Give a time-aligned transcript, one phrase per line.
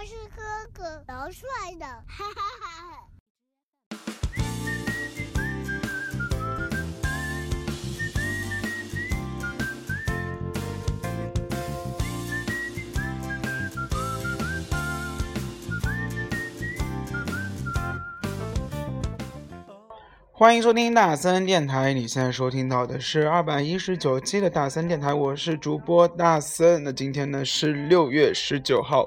[0.00, 0.42] 他是哥
[0.72, 1.46] 哥，老帅
[1.78, 3.06] 的，哈哈哈。
[20.32, 26.82] 欢迎收听大森电台，你现在收听到的是二百一十九期的大森电台，我是主播大森。
[26.82, 29.06] 那今天呢是六月十九号，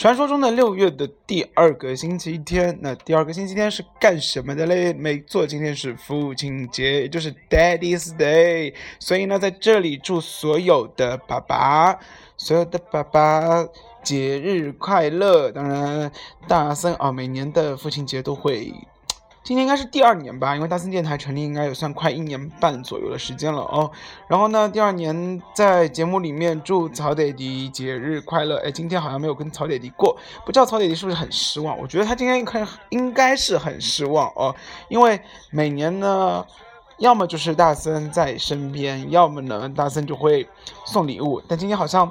[0.00, 2.78] 传说中的六月的第二个星期天。
[2.80, 4.94] 那第二个星期天是干什么的嘞？
[4.94, 8.72] 没错，今天是父亲节，也就是 Daddy's Day。
[8.98, 11.98] 所以呢，在这里祝所有的爸爸，
[12.38, 13.68] 所有的爸爸
[14.02, 15.52] 节日快乐。
[15.52, 16.10] 当然，
[16.48, 18.72] 大森啊，每年的父亲节都会。
[19.50, 23.90] 今天应该是第二年吧，因为大森电台成立应该有算快一年半左右的时间了哦。
[24.28, 28.58] 然后呢，第二年在节目里面祝曹爹地节日快乐。
[28.58, 31.76] 哎，今天好像没有跟曹爹地过，不知道曹爹地是不是很失望？
[31.80, 34.54] 我觉得他今天看应该是很失望哦，
[34.88, 36.46] 因为每年呢，
[36.98, 40.48] 要么就是大森在身边，要么呢大森就会
[40.86, 42.08] 送礼物，但今天好像。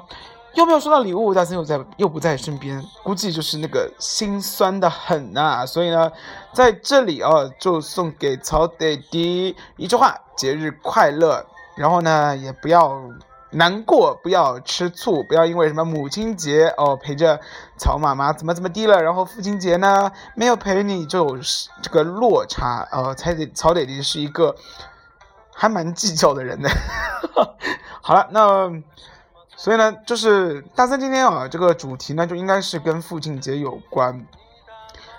[0.54, 5.64] 又没有收到礼物，大森又在又不在身边，估计就是那个心酸的很呐。
[5.64, 6.10] 所以呢，
[6.52, 11.46] 在这里啊，就送给曹爹地一句话：节日快乐。
[11.76, 13.00] 然后呢，也不要
[13.50, 17.40] 难过，不要吃醋，不要因为什么母亲节哦陪着
[17.78, 22.86] 曹妈妈怎么怎么地了，然后父亲节呢没有陪你，就是这个落差。
[22.90, 24.54] 呃，曹爹曹爹地是一个
[25.54, 26.68] 还蛮计较的人的。
[28.02, 28.82] 好了，那。
[29.62, 34.26] 所以呢，就是大三今天啊，这个主题呢就应该是跟父亲节有关，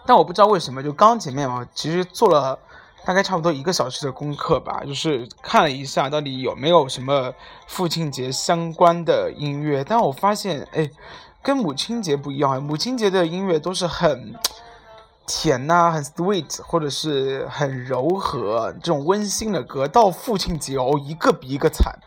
[0.04, 2.58] 但我不知道为什么，就刚前面啊，其实做了
[3.06, 7.32] 大概差不多一个小时的功课吧，就是看了一下到底有没有什么
[7.68, 10.90] 父亲节相关的音乐，但我发现，哎，
[11.44, 14.34] 跟母亲节不一样，母亲节的音乐都是很
[15.28, 22.00] 甜呐，很 sweet，或者是很柔和这种温馨的歌，到父亲节哦，一个比一个惨。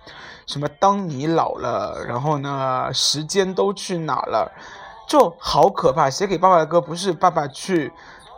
[0.47, 0.69] 什么？
[0.79, 2.93] 当你老了，然后呢？
[2.93, 4.53] 时间都去哪了？
[5.09, 6.11] 就好可怕。
[6.11, 7.91] 写给爸爸的歌，不是爸爸去，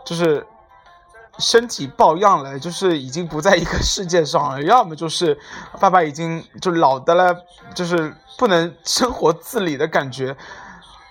[0.05, 0.47] 就是
[1.37, 5.37] 身体抱恙了，就是已经不在一个世界上了；要么就是
[5.81, 7.35] 爸爸已经就老的了，
[7.75, 10.33] 就是不能生活自理的感觉。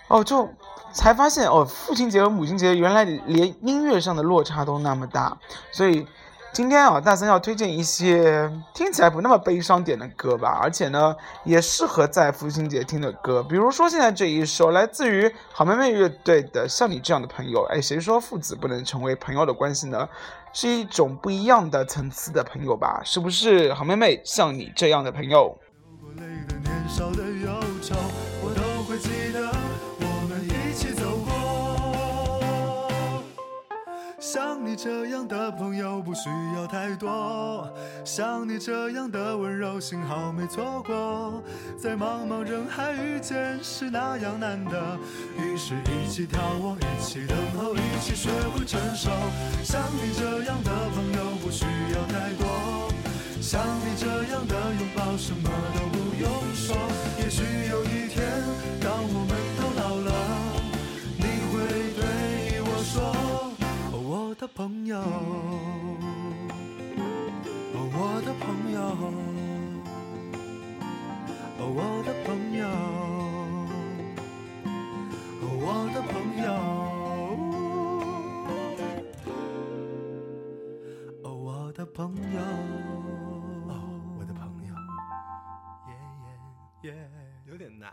[0.08, 0.48] 哦，就
[0.96, 5.36] 才发现哦，父亲节和母亲节原来连音乐上的落差都那么大，
[5.70, 6.06] 所以。
[6.52, 11.14] 今天啊，大森要推荐一些听起来不那么悲伤点的歌吧，而且呢，
[11.44, 13.42] 也适合在父亲节听的歌。
[13.42, 17.60] 比如说现在这一首，来自于好妹妹乐队的《像你这样的朋友》。
[17.66, 20.08] 哎，谁说父子不能成为朋友的关系呢？
[20.54, 23.02] 是一种不一样的层次的朋友吧？
[23.04, 25.54] 是不是好妹妹像你这样的朋友？
[34.36, 37.66] 像你这样的朋友不需要太多，
[38.04, 41.42] 像你这样的温柔，幸好没错过。
[41.78, 44.98] 在茫茫人海遇见是那样难得，
[45.38, 49.08] 于是一起眺望，一起等候，一起学会成熟。
[49.64, 51.64] 像你这样的朋友不需
[51.94, 52.92] 要太多，
[53.40, 56.76] 像你这样的拥抱，什么都不用说。
[57.20, 58.28] 也许有一天，
[58.82, 59.34] 当我们
[64.46, 65.02] 的朋友，哦
[67.92, 68.78] 我的朋友，
[71.58, 72.62] 哦我的朋友，
[75.42, 76.14] 哦我的朋
[76.44, 76.46] 友，
[81.24, 82.38] 哦我的朋友，
[83.66, 83.72] 哦
[84.16, 84.70] 我的朋友，
[85.88, 85.90] 耶
[86.84, 87.10] 耶耶，
[87.48, 87.92] 有点难。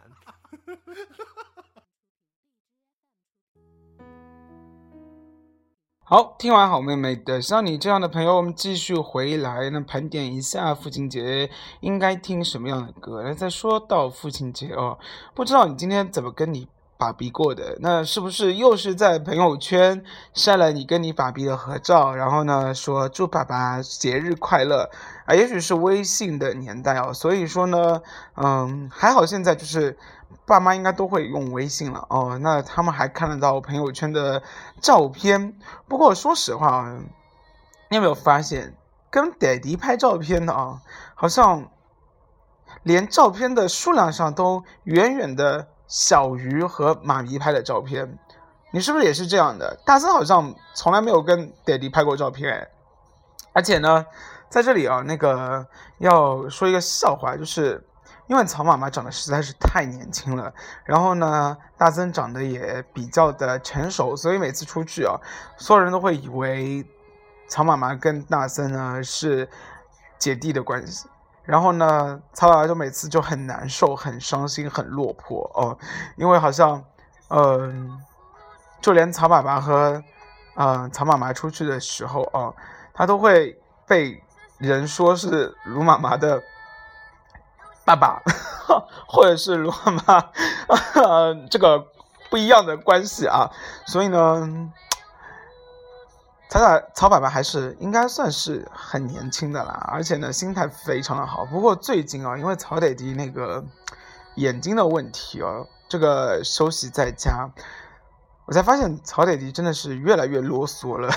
[6.13, 11.49] 好，听完好妹妹的，像你这样的朋友，我们继续回来，那盘点一下父亲节
[11.79, 13.23] 应该听什么样的歌。
[13.23, 14.99] 那再说到父亲节哦，
[15.33, 16.67] 不知道你今天怎么跟你
[16.97, 17.77] 爸比过的？
[17.79, 20.03] 那是不是又是在朋友圈
[20.33, 24.89] 晒了你跟你爸比的合照，然后呢说祝爸爸节日快乐
[25.25, 25.35] 啊？
[25.35, 28.01] 也许是微信的年代哦，所以说呢，
[28.35, 29.97] 嗯，还好现在就是。
[30.45, 34.43] 爸妈应该都会用微信了哦，那他们还看得到朋友圈的
[34.81, 35.55] 照片。
[35.87, 36.99] 不过说实话啊，
[37.89, 38.75] 你有没有发现，
[39.09, 40.81] 跟爹地拍照片的啊，
[41.15, 41.69] 好像
[42.81, 48.17] 连照片的数量上都远远的小鱼和妈咪拍的照片。
[48.71, 49.79] 你是不是也是这样的？
[49.85, 52.67] 大森好像从来没有跟爹地拍过照片，
[53.53, 54.05] 而且呢，
[54.49, 55.67] 在这里啊，那个
[55.99, 57.85] 要说一个笑话，就是。
[58.27, 60.51] 因为曹妈妈长得实在是太年轻了，
[60.85, 65.19] 然后呢，大森长得也比较的成熟，所以每次出去啊，
[65.57, 66.87] 所有人都会以为
[67.49, 69.47] 曹妈妈跟大森呢是
[70.17, 71.05] 姐弟的关系。
[71.45, 75.77] 然后呢，曹爸爸就每次就很难受、很伤心、很落魄哦，
[76.15, 76.83] 因为好像，
[77.29, 77.99] 嗯，
[78.81, 80.01] 就连曹爸爸和，
[80.55, 82.55] 嗯，曹妈妈出去的时候哦，
[82.93, 84.23] 他都会被
[84.57, 86.41] 人说是卢妈妈的
[87.85, 88.21] 爸爸，
[89.07, 90.31] 或者是卢妈妈，
[91.51, 91.85] 这个
[92.29, 93.51] 不一样的关系啊，
[93.85, 94.71] 所以呢。
[96.53, 101.43] 曹爸曹爸爸还是应该算是很年轻的啦，而且呢心态非常的好。
[101.43, 103.65] 不过最近啊，因为曹爹地那个
[104.35, 107.49] 眼睛的问题哦，这个休息在家，
[108.45, 111.11] 我才发现曹爹地真的是越来越啰嗦了。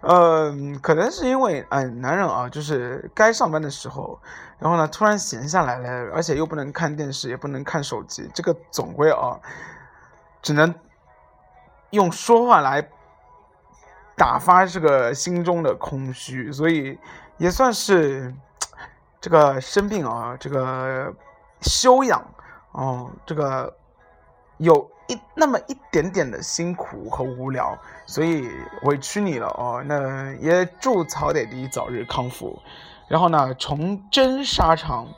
[0.00, 4.18] 嗯， 可能是因为哎，男人啊，就是该上班的时候，
[4.58, 9.38] 然后呢突然闲下来了，而且又不能看电视，也不能看手机，这个总归啊，
[10.40, 10.74] 只能
[11.90, 12.88] 用说话来。
[14.20, 16.98] 打发这个心中的空虚，所以
[17.38, 18.34] 也算是
[19.18, 21.10] 这个生病啊，这个
[21.62, 22.22] 修养
[22.72, 23.74] 哦，这个
[24.58, 27.74] 有一那么一点点的辛苦和无聊，
[28.04, 28.46] 所以
[28.82, 29.82] 委屈你了哦。
[29.86, 32.60] 那也祝曹爹地早日康复，
[33.08, 35.08] 然后呢重征沙场。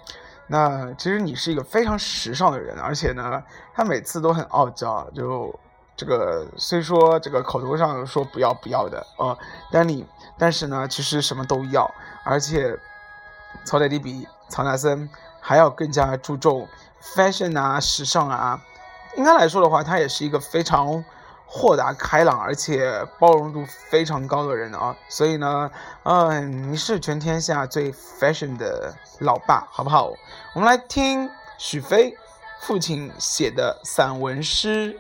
[0.47, 3.43] 那其实你是一个非常时尚的人，而且呢，
[3.75, 5.59] 他每次都很傲娇，就。
[5.97, 9.37] 这个虽说这个口头上说不要不要的哦，
[9.71, 10.07] 但你
[10.39, 11.89] 但是呢，其实什么都要，
[12.25, 12.77] 而且
[13.65, 15.09] 曹德地比曹纳森
[15.41, 16.67] 还要更加注重
[17.01, 18.61] fashion 啊、时尚啊。
[19.17, 21.05] 应该来说的话，他也是一个非常
[21.47, 24.97] 豁达开朗，而且包容度非常高的人啊。
[25.09, 25.71] 所以呢，
[26.05, 30.11] 嗯，你是全天下最 fashion 的老爸，好不好？
[30.55, 32.17] 我们来听许飞
[32.61, 34.99] 父亲写的散文诗。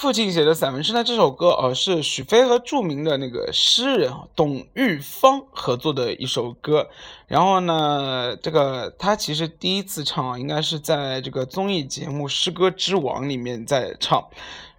[0.00, 1.04] 父亲写的散文诗呢？
[1.04, 6.88] 这首歌呃是许飞和著名的那个诗人董玉芳合作的一首歌。
[7.26, 14.26] 然后呢，这个他其实第一次唱应该是在这个综艺节目《诗歌之王》里面在唱。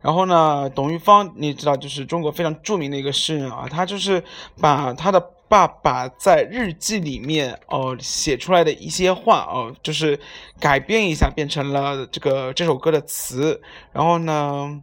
[0.01, 4.23] 然后呢，董玉芳你知道，就是中国非常著名的一个诗人啊，他就是
[4.59, 10.19] 把他的爸爸在日记里面哦写出来的一些话哦，就是
[10.59, 13.61] 改编一下，变成了这个这首歌的词。
[13.93, 14.81] 然后呢。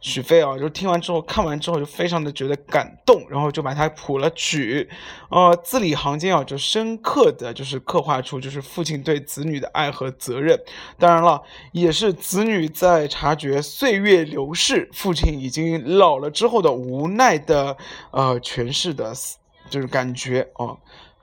[0.00, 4.88] 许飞啊，就听完之后，看完之后就非常的觉得感动，然后就把它谱了曲，
[5.28, 10.58] 呃，字里行间啊，就深刻的就是刻画出就是父亲对子女的爱和责任，
[10.98, 11.42] 当然了，
[11.72, 17.76] 也是子女在察觉岁月流逝，父亲已经老了之后的无奈的
[18.10, 19.12] 呃诠释的，
[19.68, 20.76] 就是感觉啊，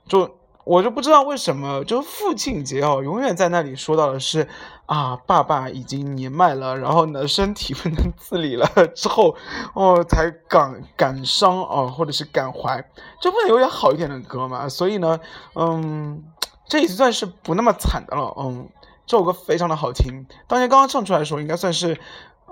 [0.06, 0.38] 就。
[0.64, 4.46] 我就不知道为什么，就父亲节哦，永远在那里说到的是，
[4.88, 8.66] 啊，爸爸已经年迈了，然后呢，身体不能自理了，
[8.96, 9.36] 之后，
[9.74, 12.84] 哦，才感感伤啊，或者是感怀，
[13.20, 14.68] 这不能有点好一点的歌吗？
[14.68, 15.20] 所以呢，
[15.54, 16.24] 嗯，
[16.66, 18.68] 这也算是不那么惨的了，嗯，
[19.06, 21.98] 这首歌非常的好听，当年刚刚唱出来的时候，应该算是，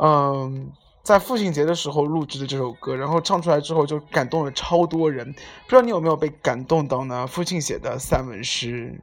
[0.00, 0.72] 嗯。
[1.06, 7.24] 在父亲节的时候录制的这首歌，然后唱出来之后就感动了超多人，不知道你有没有被感动到呢？
[7.24, 9.00] 父亲写的散文诗。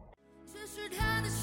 [1.24, 1.43] 是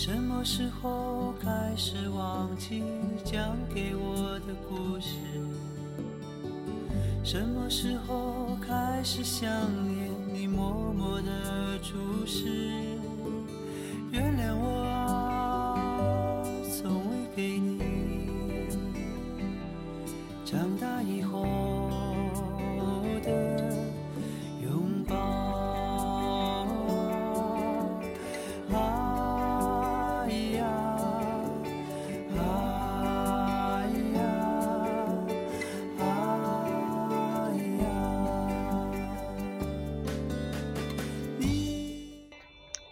[0.00, 2.84] 什么时候开始忘记
[3.24, 5.16] 讲给我的故事？
[7.24, 9.50] 什么时候开始想
[9.88, 12.46] 念你默默的注视？
[14.12, 15.17] 原谅我啊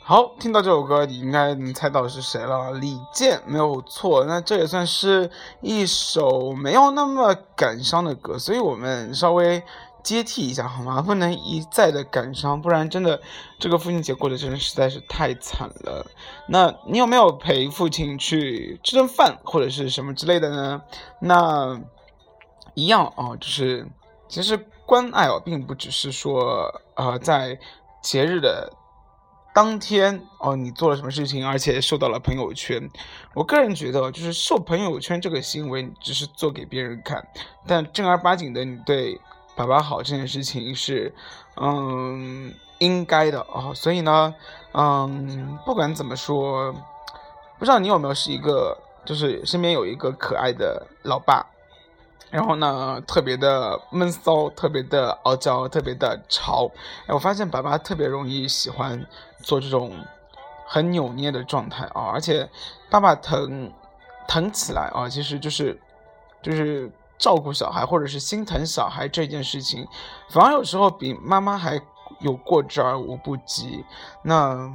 [0.09, 2.71] 好，听到这首歌，你应该能猜到是谁了。
[2.75, 5.29] 李健没有错，那这也算是
[5.61, 9.61] 一首没有那么感伤的歌，所以我们稍微
[10.05, 11.03] 接替一下好吗？
[11.03, 13.21] 不能一再的感伤，不然真的
[13.59, 16.07] 这个父亲节过得真的实在是太惨了。
[16.47, 20.83] 那你有没有陪父亲去吃顿饭或者是什么之类的呢？
[21.19, 21.81] 那
[22.75, 23.85] 一样哦，就是
[24.29, 27.59] 其实关爱哦，并不只是说呃在
[28.01, 28.73] 节日的
[29.57, 32.91] 当天哦，你做了什么事情，而且受到了朋友圈。
[33.33, 37.27] 我个人觉得，就是受朋友圈这个行为，只是做给别人看，
[37.67, 39.19] 但正儿八经的，你对
[39.57, 41.15] 爸爸好这件事情是，
[41.57, 43.73] 嗯，应该的哦。
[43.75, 44.35] 所以呢，
[44.75, 46.71] 嗯，不管怎么说，
[47.59, 51.47] 不知道你有没有是一个，就是身边有一个可爱的老爸。
[52.37, 56.71] 然后呢，特别的闷骚，特别的傲娇，特别的潮。
[57.07, 59.07] 哎，我发现爸爸特别容易喜欢
[59.39, 59.91] 做这种
[60.67, 62.47] 很扭捏的状态啊，而且
[62.91, 63.73] 爸爸疼
[64.29, 65.81] 疼起来啊，其实就是
[66.43, 69.89] 就是照顾小孩或者是心疼小孩这件事情，
[70.29, 71.81] 反而有时候比妈妈还
[72.21, 73.83] 有过之而无不及。
[74.21, 74.71] 那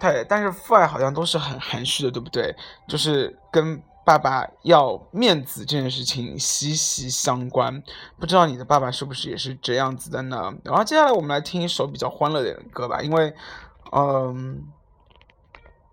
[0.00, 2.56] 对，但是父爱好像都是很含蓄的，对不对？
[2.88, 7.82] 就是跟爸爸要面子这件事情息息相关。
[8.20, 10.54] 不知道你的爸爸是不是也是这样子的呢？
[10.62, 13.34] 然后接下来我们来听一首比较欢乐的歌吧，因为，
[13.90, 14.62] 嗯，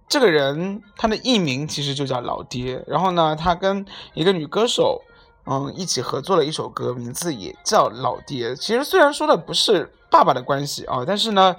[0.07, 5.01] 这个人他的艺名其实就叫老爹，然后呢，他跟一个女歌手。
[5.45, 8.51] 嗯，一起合作了一首歌，名字也叫《老爹》。
[8.55, 11.53] 其实虽然说的不是爸爸的关系啊，但是呢，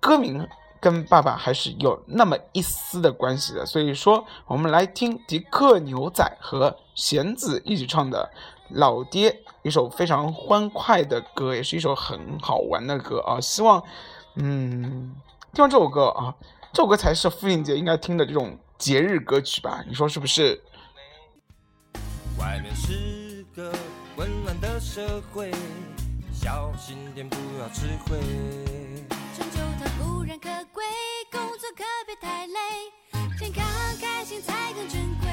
[0.00, 0.48] 歌名
[0.80, 3.66] 跟爸爸还是有那么一丝的关系的。
[3.66, 8.30] 所以说，我们来听迪克牛仔和弦子一起唱的
[8.70, 9.30] 《老爹》，
[9.62, 13.40] 一首非常欢快的歌，也是一首很好玩的歌啊。
[13.40, 13.82] 希望，
[14.36, 15.14] 嗯，
[15.52, 16.34] 听完这首歌啊，
[16.72, 19.84] 这首歌才是父亲节应该听的这种节日歌曲吧？
[19.88, 20.62] 你说是不是？
[22.38, 23.72] 外面是个
[24.16, 25.50] 混乱的社会，
[26.32, 28.20] 小心点不要吃亏。
[32.20, 32.58] 太累，
[33.38, 33.64] 健康
[34.00, 35.28] 开心才更珍贵。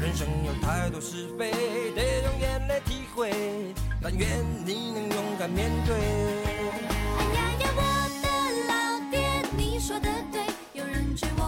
[0.00, 1.50] 人生有太多是非，
[1.94, 3.30] 得用眼泪体会。
[4.02, 4.28] 但愿
[4.66, 5.96] 你能勇敢面对。
[5.96, 7.80] 哎呀呀，我
[8.22, 8.26] 的
[8.68, 8.72] 老
[9.10, 9.18] 爹，
[9.56, 10.42] 你说的对，
[10.74, 11.42] 有人追我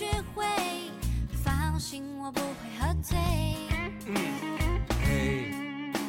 [0.00, 0.46] 学会，
[1.44, 2.46] 放心我不会
[2.78, 3.18] 喝醉。
[5.04, 5.52] 嘿，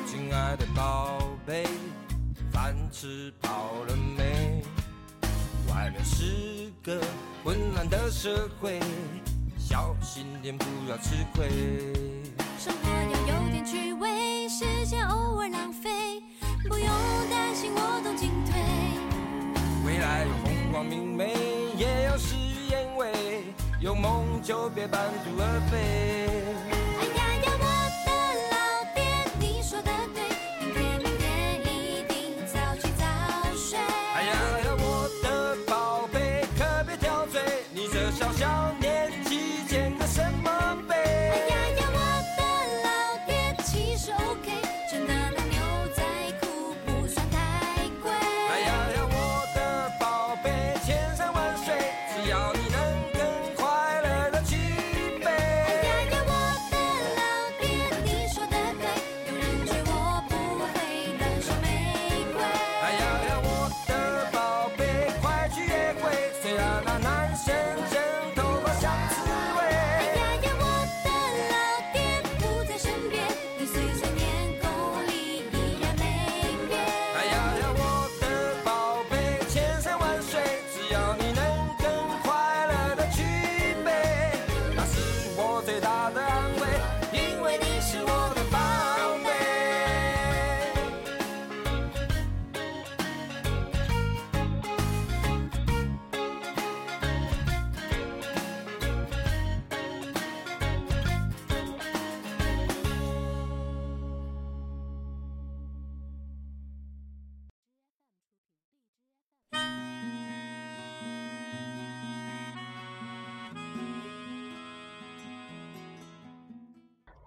[0.07, 1.67] 亲爱的宝贝，
[2.53, 4.63] 饭吃饱了没？
[5.67, 7.01] 外面是个
[7.43, 8.79] 混乱的社会，
[9.57, 11.49] 小心点不要吃亏。
[12.57, 16.23] 生活要有点趣味，时间偶尔浪费，
[16.69, 16.87] 不用
[17.29, 18.55] 担心我懂进退。
[19.85, 21.33] 未来有风光明媚，
[23.81, 26.80] 有梦就别半途而废。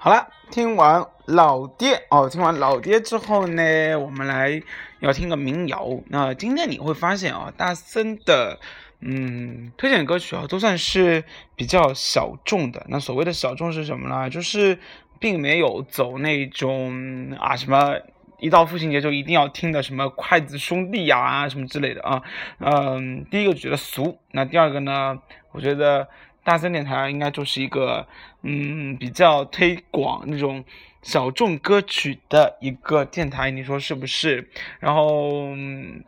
[0.04, 4.62] 好了，听完老爹哦，听完老爹之后呢，我们来
[5.00, 5.98] 要听个民谣。
[6.08, 8.60] 那今天你会发现啊，大森的
[9.00, 11.24] 嗯推荐歌曲啊，都算是
[11.56, 12.84] 比较小众的。
[12.90, 14.28] 那所谓的小众是什么呢？
[14.28, 14.78] 就是
[15.18, 17.94] 并没有走那种啊什么。
[18.40, 22.20] 一到父亲节就一定要听的什么筷子兄弟呀、什么之类的啊，
[22.58, 25.18] 嗯，第一个觉得俗，那第二个呢，
[25.52, 26.06] 我觉得
[26.44, 28.06] 大森电台应该就是一个
[28.42, 30.64] 嗯比较推广那种
[31.02, 34.48] 小众歌曲的一个电台，你说是不是？
[34.78, 35.46] 然后。
[35.56, 36.04] 嗯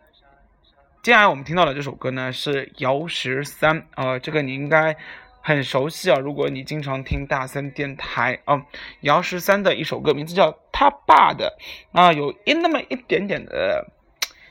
[1.03, 4.97] 接下来我们听到的这首歌呢是姚十三，呃，这个你应该
[5.41, 6.19] 很熟悉啊。
[6.19, 8.67] 如果你经常听大森电台啊，
[9.03, 11.57] 姚十三的一首歌名字叫《他爸的》
[11.97, 13.87] 啊，有一那么一点点的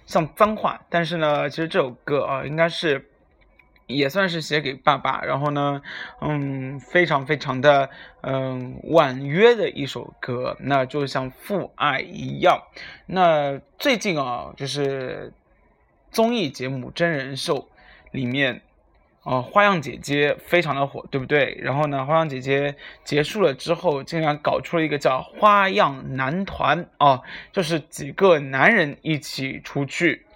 [0.05, 3.05] 像脏话，但是呢，其实这首歌啊，应该是
[3.87, 5.81] 也算是写给爸爸，然后呢，
[6.21, 7.89] 嗯，非常非常的
[8.21, 12.61] 嗯婉约的一首歌，那就像父爱一样。
[13.05, 15.33] 那最近啊，就是
[16.11, 17.67] 综艺节目真人秀
[18.11, 18.61] 里面。
[19.27, 21.57] 哦，花样姐姐非常的火，对不对？
[21.59, 30.27] 然后呢，花样姐姐结束了之后，竟然搞出了一个叫花样男团啊，就是几个男人一起出去。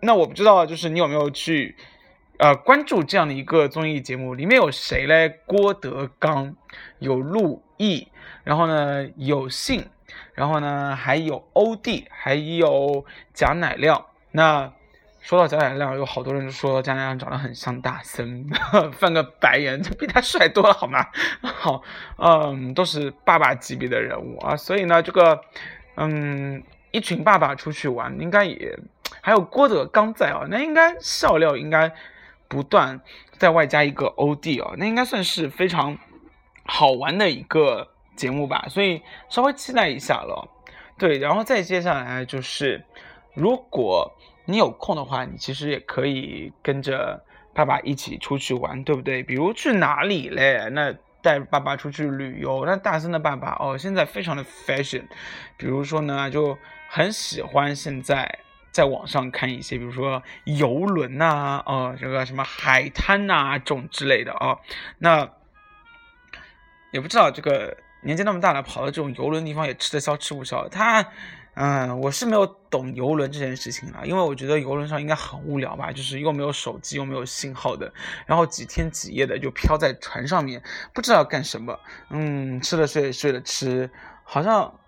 [0.00, 1.74] 那我不知道，就是你有没有去
[2.38, 4.34] 呃关注这样的一个综艺节目？
[4.34, 5.40] 里面有谁嘞？
[5.46, 6.54] 郭德纲，
[6.98, 8.08] 有陆毅，
[8.44, 9.86] 然后呢有信，
[10.34, 14.06] 然后呢还有欧弟，还有贾乃亮。
[14.32, 14.72] 那
[15.20, 18.48] 说到贾乃亮，有好多人说贾乃亮长得很像大森，
[18.92, 21.06] 翻个白眼，这比他帅多了好吗？
[21.42, 21.82] 好，
[22.18, 25.40] 嗯，都是爸爸级别的人物啊，所以呢，这个，
[25.96, 28.78] 嗯，一群爸爸出去玩，应该也
[29.20, 31.92] 还有郭德纲在啊，那应该笑料应该
[32.48, 33.00] 不断，
[33.38, 35.96] 再外加一个欧弟哦，那应该算是非常
[36.64, 40.48] 好玩的一个节目吧，所以稍微期待一下了。
[40.98, 42.84] 对，然后再接下来就是，
[43.34, 49.22] 如果你有空的话，你其实也可以跟着爸爸一起出去玩，对不对？
[49.22, 50.68] 比如去哪里嘞？
[50.72, 52.64] 那带爸爸出去旅游。
[52.64, 55.02] 那大森的爸爸哦，现在非常的 fashion，
[55.56, 56.56] 比如说呢，就
[56.88, 58.38] 很喜欢现在
[58.76, 64.58] 在网上看一些，比如说游轮呐、哦，这个什么海滩呐、这种之类的啊、
[64.98, 65.26] 那
[66.90, 70.68] 也不知道这个年纪那么大了，跑到这种游轮地方也吃得消吃不消。
[70.68, 71.08] 他，
[71.54, 77.90] 嗯，我是没有懂游轮这件事情啊，因为我觉得游轮上应该很无聊吧，就是又没有手机，又没有信号的，
[78.26, 80.62] 然后几天几夜的就飘在船上面，
[80.92, 81.80] 不知道干什么。
[82.10, 83.90] 嗯，吃了睡，睡了吃，
[84.22, 84.78] 好像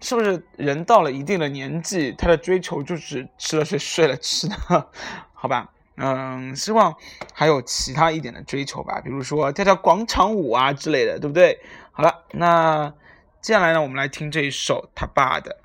[0.00, 4.56] 是不是人到了一定的年纪，他的追求就是吃了睡，睡了吃的，
[5.34, 5.70] 好吧？
[5.96, 6.94] 嗯，希望
[7.34, 11.58] 还有其他一点的追求吧，比如说跳跳广场舞啊之类的，对不对？
[11.90, 12.94] 好了，那
[13.40, 15.56] 接下来呢，我们来听这一首他爸的。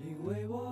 [0.00, 0.63] 因为我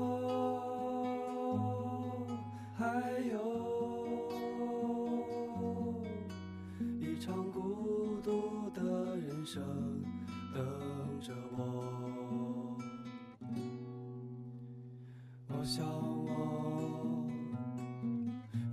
[15.63, 17.25] 我想我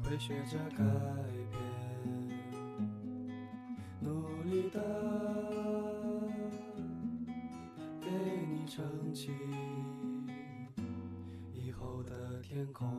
[0.04, 0.84] 会学着改
[1.52, 1.62] 变，
[4.00, 4.82] 努力的
[8.02, 8.10] 给
[8.50, 9.30] 你撑起
[11.54, 12.90] 以后的天空。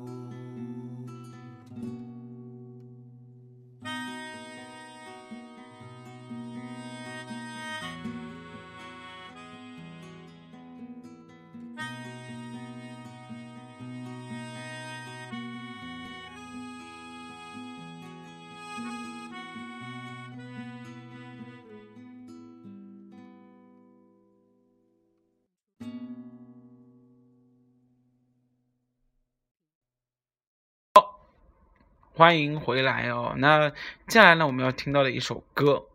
[32.21, 33.33] 欢迎回来哦。
[33.39, 35.87] 那接下来呢，我们要听到的一首歌，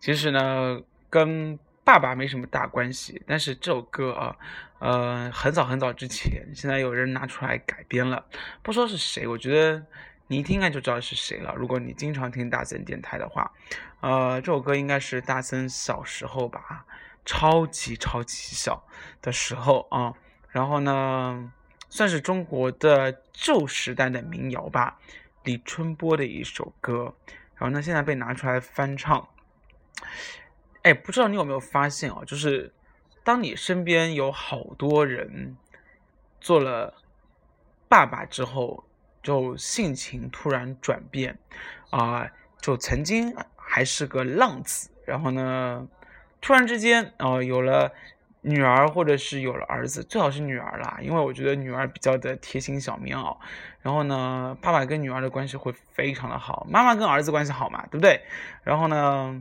[0.00, 4.34] 其实呢跟爸爸没什么大关系，但是这首歌啊，
[4.78, 8.24] 呃，很早很早之前，现在有人拿出来改编了，
[8.62, 9.84] 不说是谁，我觉得
[10.28, 11.54] 你一听应该就知道是谁了。
[11.54, 13.52] 如果你经常听大森电台的话，
[14.00, 16.86] 呃，这首歌应该是大森小时候吧，
[17.26, 18.82] 超级超级小
[19.20, 20.14] 的时候啊，
[20.48, 21.52] 然后呢。
[21.90, 24.98] 算是中国的旧时代的民谣吧，
[25.44, 27.14] 李春波的一首歌。
[27.54, 29.28] 然后呢，现在被拿出来翻唱。
[30.82, 32.72] 哎，不知道你有没有发现哦，就是
[33.24, 35.56] 当你身边有好多人
[36.40, 36.94] 做了
[37.88, 38.84] 爸爸之后，
[39.22, 41.38] 就性情突然转变
[41.90, 45.88] 啊、就曾经还是个浪子，然后呢，
[46.40, 47.92] 突然之间哦、有了。
[48.40, 53.36] 女儿或者是有了儿子，最好是女儿啦，因为我觉得女儿比较的贴心小棉袄。
[53.82, 58.20] 然后呢，爸爸跟女儿的关系会非常的好，妈妈跟儿子关系好嘛，对不对？
[58.62, 59.40] 然后呢，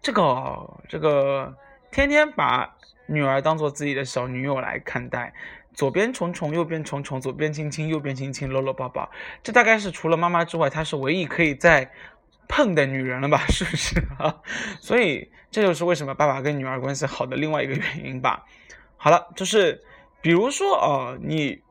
[0.00, 1.54] 这个这个
[1.90, 2.76] 天天把
[3.06, 5.34] 女儿当做自己的小女友来看待，
[5.74, 9.10] 左边宠宠，右边宠宠，左边亲亲，右边亲亲，搂搂抱抱，
[9.42, 11.90] 这大概是除了妈妈之外，她是唯一可以在。
[12.48, 14.40] 碰的女人了吧， 是不是啊？
[14.80, 18.44] 所以这就是为什么爸爸跟女儿关系好的另外一个原因吧。
[18.96, 19.82] 好了，就是
[20.20, 21.62] 比如说哦，你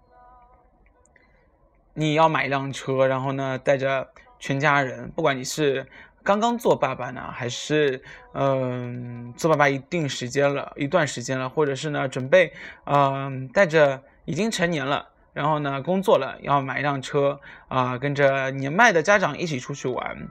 [1.94, 5.88] 你要买一辆车，然后呢带着全家人，不管你是
[6.24, 8.02] 刚刚做爸爸呢，还是
[8.34, 12.54] 嗯做爸爸一定时间了，一段时间了，或者是呢准备
[12.86, 15.10] 嗯带着已经成年了。
[15.34, 20.28] 然后呢，工作了要买一辆车啊、跟着年迈的家长一起出去玩。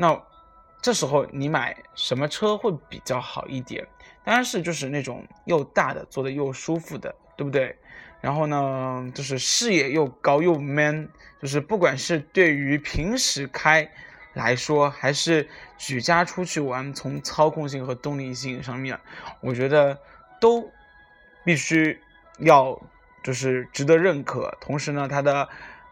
[0.00, 0.18] 那
[0.80, 3.86] 这时候你买什么车会比较好一点？
[4.24, 7.76] 当然是就是那种又大的，坐的又舒服的，对不对？
[8.22, 11.06] 然后呢，就是视野又高又 man，
[11.38, 13.90] 就是不管是对于平时开
[14.32, 18.98] 来说，还是举家出去玩，从操控性和动力性上面，
[19.42, 19.98] 我觉得
[20.40, 20.70] 都
[21.44, 22.00] 必须
[22.38, 22.80] 要
[23.22, 24.56] 就是值得认可。
[24.62, 25.46] 同时呢，它的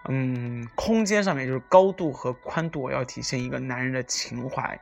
[0.06, 4.80] 嗯，空间上面就是高度和宽度，我要体现一个男人的情怀。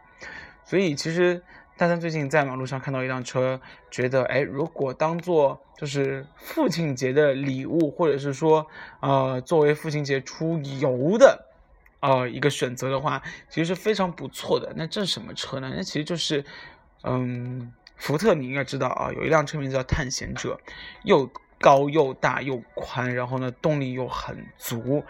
[0.64, 1.42] 所以其实
[1.76, 8.66] 大三最近在马路上看到一辆车，觉得哎，如果当做就是父亲节的礼物，或者是说
[9.00, 11.46] 呃作为父亲节出游的
[12.00, 14.72] 呃一个选择的话，其实是非常不错的。
[14.76, 15.72] 那这是什么车呢？
[15.76, 16.44] 那其实就是
[17.02, 17.72] 嗯。
[17.98, 20.60] 福特你应该知道啊，有一辆车名叫探险者，
[21.04, 25.04] 又高又大又宽，然后呢动力又很足。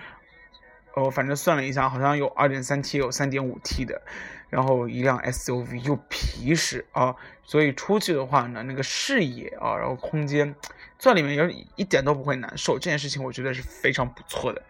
[0.94, 4.00] 呃，反正算了一下，好像有二点三 T，有三点五 T 的，
[4.48, 10.54] 然后一辆 SUV 又皮实啊，所以出去的话呢，那个视野啊，然后空间
[10.98, 14.62] 坐里面也一点都不会难受，这件事情我觉得是非常不错的。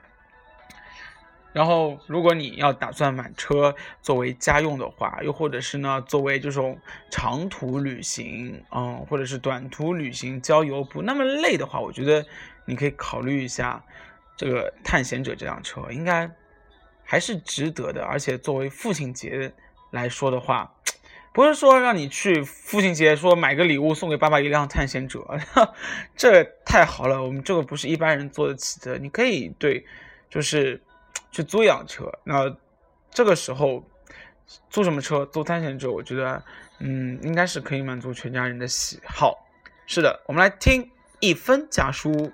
[1.53, 6.79] 然后，如果你要打算买车作为家用的话，又或者是呢作为这种
[7.11, 12.25] 长途旅行，嗯，或者是短途旅行郊游不那么累的话，我觉得
[12.65, 13.83] 你可以考虑一下。
[14.39, 16.31] 这个探险者这辆车应该
[17.03, 19.51] 还是值得的，而且作为父亲节
[19.91, 20.75] 来说的话，
[21.33, 25.27] 不是说让你去父亲节说买个礼物送给爸爸一辆探险者，
[26.15, 28.99] 这太好了，我们这个不是一般人做得起的。
[28.99, 29.87] 你可以对，
[30.29, 30.83] 就是
[31.31, 32.57] 去租一辆车，那
[33.11, 33.85] 这个时候
[34.71, 35.25] 租什么车？
[35.27, 36.43] 租探险者，我觉得
[36.79, 39.47] 嗯，应该是可以满足全家人的喜好。
[39.87, 42.33] 是的，我们来听一分家书。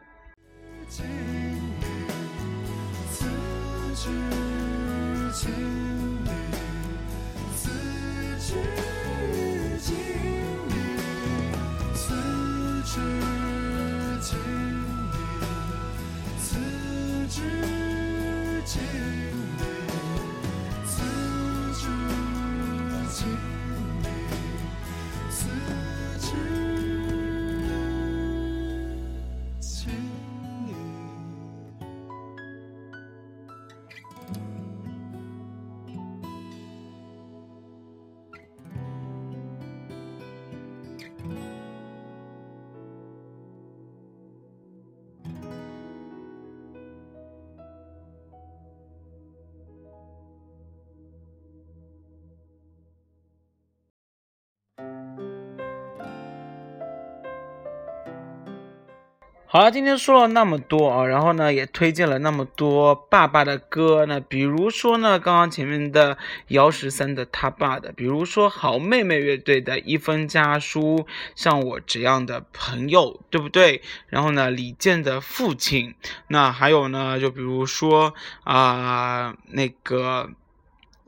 [59.53, 66.17] 好了，今天说了那么多啊，然后呢，也推荐了那么多爸爸的歌呢，比如说呢，刚刚前面的
[66.49, 73.83] 姚十三的他爸的，比如说好妹妹乐队的一封家书，像我这样的朋友，对不对？
[74.09, 75.97] 然后呢，李健的父亲，
[76.29, 80.31] 那还有呢，就比如说啊，那个。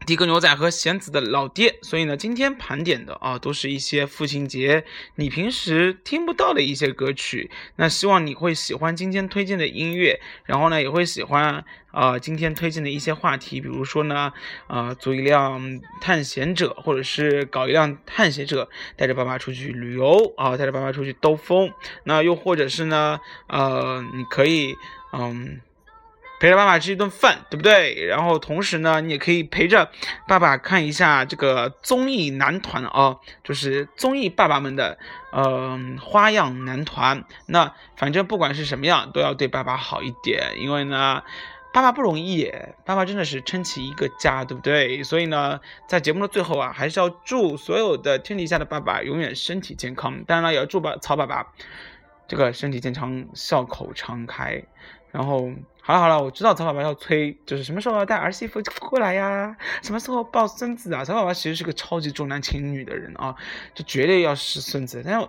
[0.06, 7.50] 迪哥牛仔和弦子的老爹，所以呢，今天盘点的啊，都是一些父亲节你平时听不到的一些歌曲。
[7.76, 14.30] 那希望你会喜欢今天推荐的音乐，然后呢，也会喜欢啊今天推荐的一些话题，比如说呢，
[14.66, 21.72] 呃，租一辆探险者，或者是搞一辆探险者，带着爸爸出去旅游啊，带着爸爸出去兜风。
[22.04, 24.74] 那又或者是呢，呃，你可以
[25.14, 25.60] 嗯。
[26.40, 28.04] 陪着爸爸吃一顿饭，对不对？
[28.06, 29.90] 然后同时呢，你也可以陪着
[30.26, 34.98] 爸爸看一下这个综艺男团啊，就是综艺爸爸们的，
[35.32, 37.24] 嗯，花样男团。
[37.46, 41.22] 那反正不管是什么样，都要对爸爸好一点，因为呢，
[41.72, 42.52] 爸爸不容易，
[42.84, 45.02] 爸爸真的是撑起一个家，对不对？
[45.02, 50.22] 所以呢，在节目的最后啊，还是要祝所有的天底下的爸爸永远身体健康。
[50.24, 51.46] 当然了，也要祝爸曹爸爸
[52.28, 54.62] 这个身体健康，笑口常开。
[55.10, 55.50] 然后。
[55.86, 59.54] 好了好了，我知道曹爸爸要催，就是什么时候要带儿媳妇过来呀？
[59.82, 61.04] 什么时候抱孙子啊？
[61.04, 63.36] 曹爸爸其实是个超级重男轻女的人啊，
[63.74, 65.28] 就绝对要是孙子，但是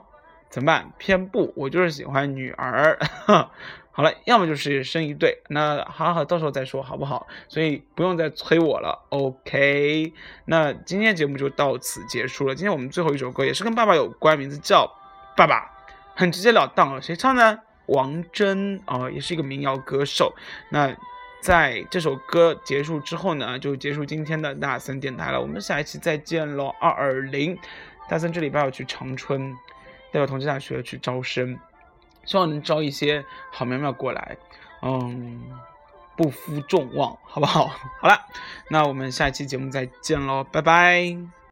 [0.50, 0.94] 怎么办？
[0.98, 2.98] 偏不，我就是喜欢女儿。
[3.92, 7.28] 好了，要么就是生一对，那好好到时候再说好不好？
[7.50, 10.14] 所以不用再催我了，OK？
[10.46, 12.56] 那今天节目就到此结束了。
[12.56, 14.86] 今天我们最后一首歌也是跟爸爸有关，名字叫
[15.38, 15.60] 《爸爸》，
[16.16, 17.60] 很直截了当，谁唱呢？
[17.88, 20.34] 王铮啊，也是一个民谣歌手。
[20.70, 20.96] 那
[21.42, 25.40] 在这首歌结束之后呢，就结束今天的大森电台了。
[25.40, 26.74] 我们下一期再见喽！
[26.80, 27.56] 二二零，
[28.10, 29.54] 大森这礼拜要去长春，
[30.12, 31.60] 代表同济大学去招生，
[32.26, 34.36] 希望能招一些好苗苗过来。
[34.82, 35.44] 嗯，
[36.18, 37.68] 不负众望，好不好？
[38.02, 38.26] 好了，
[38.70, 41.45] 那我们下一期节目再见喽，拜拜。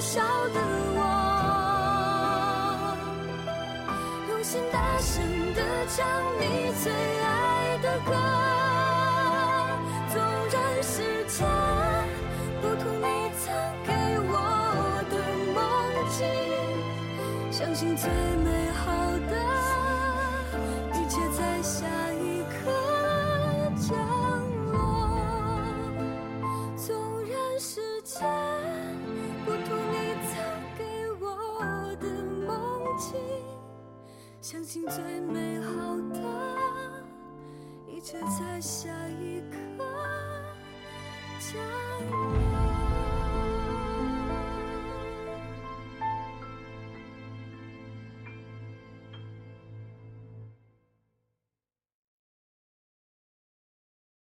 [0.00, 0.60] 小的
[0.96, 0.98] 我
[4.30, 6.06] 用心大声的唱
[6.40, 8.12] 你最爱的歌，
[10.10, 10.18] 纵
[10.50, 11.46] 然是天
[12.62, 13.04] 不同，你
[13.44, 13.52] 曾
[13.84, 13.92] 给
[14.26, 14.32] 我
[15.10, 15.14] 的
[15.52, 15.58] 梦
[16.08, 16.18] 境，
[17.52, 18.08] 相信最
[18.42, 18.59] 美。
[34.72, 37.04] 曾经最美好的
[37.88, 39.84] 一切在下一刻
[41.40, 42.49] 将